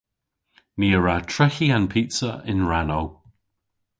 [0.79, 3.07] Ni a wra treghi an pizza yn rannow.